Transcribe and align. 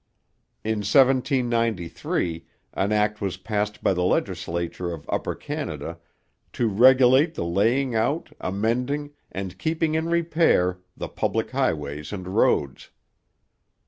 In 0.63 0.79
1793 0.79 2.43
an 2.73 2.91
act 2.91 3.21
was 3.21 3.37
passed 3.37 3.83
by 3.83 3.93
the 3.93 4.01
legislature 4.01 4.91
of 4.91 5.07
Upper 5.07 5.35
Canada 5.35 5.99
'to 6.53 6.67
regulate 6.67 7.35
the 7.35 7.45
laying 7.45 7.93
out, 7.93 8.31
amending, 8.41 9.11
and 9.31 9.59
keeping 9.59 9.93
in 9.93 10.09
repair, 10.09 10.79
the 10.97 11.07
public 11.07 11.51
highways 11.51 12.11
and 12.11 12.29
roads.' 12.29 12.89